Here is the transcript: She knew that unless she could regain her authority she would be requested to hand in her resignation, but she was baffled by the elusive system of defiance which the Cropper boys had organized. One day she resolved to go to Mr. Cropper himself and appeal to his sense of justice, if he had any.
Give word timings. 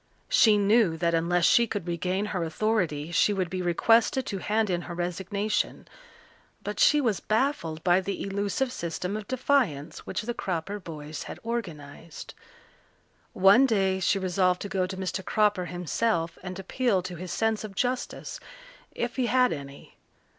She 0.29 0.57
knew 0.57 0.97
that 0.97 1.13
unless 1.13 1.45
she 1.45 1.67
could 1.67 1.85
regain 1.87 2.25
her 2.33 2.43
authority 2.43 3.11
she 3.11 3.33
would 3.33 3.51
be 3.51 3.61
requested 3.61 4.25
to 4.25 4.39
hand 4.39 4.71
in 4.71 4.81
her 4.89 4.95
resignation, 4.95 5.87
but 6.63 6.79
she 6.79 6.99
was 6.99 7.19
baffled 7.19 7.83
by 7.83 8.01
the 8.01 8.23
elusive 8.23 8.71
system 8.71 9.15
of 9.15 9.27
defiance 9.27 9.99
which 9.99 10.23
the 10.23 10.33
Cropper 10.33 10.79
boys 10.79 11.21
had 11.29 11.37
organized. 11.43 12.33
One 13.33 13.67
day 13.67 13.99
she 13.99 14.17
resolved 14.17 14.63
to 14.63 14.69
go 14.69 14.87
to 14.87 14.97
Mr. 14.97 15.23
Cropper 15.23 15.65
himself 15.65 16.39
and 16.41 16.57
appeal 16.57 17.03
to 17.03 17.17
his 17.17 17.31
sense 17.31 17.63
of 17.63 17.75
justice, 17.75 18.39
if 18.95 19.17
he 19.17 19.27
had 19.27 19.53
any. 19.53 19.97